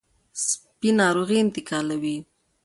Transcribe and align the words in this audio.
سپي 0.45 0.89
ناروغي 0.99 1.37
انتقالوي. 1.45 2.17